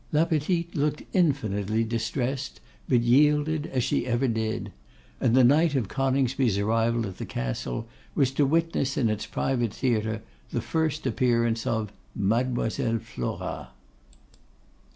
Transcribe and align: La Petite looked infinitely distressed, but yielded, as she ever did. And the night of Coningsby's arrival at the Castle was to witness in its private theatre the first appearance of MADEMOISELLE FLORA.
La 0.11 0.25
Petite 0.25 0.73
looked 0.75 1.03
infinitely 1.13 1.83
distressed, 1.83 2.59
but 2.89 3.01
yielded, 3.01 3.67
as 3.67 3.83
she 3.83 4.07
ever 4.07 4.27
did. 4.27 4.71
And 5.19 5.35
the 5.35 5.43
night 5.43 5.75
of 5.75 5.89
Coningsby's 5.89 6.57
arrival 6.57 7.05
at 7.05 7.19
the 7.19 7.25
Castle 7.27 7.87
was 8.15 8.31
to 8.31 8.45
witness 8.47 8.97
in 8.97 9.11
its 9.11 9.27
private 9.27 9.71
theatre 9.75 10.23
the 10.49 10.59
first 10.59 11.05
appearance 11.05 11.67
of 11.67 11.93
MADEMOISELLE 12.15 12.97
FLORA. 12.97 13.69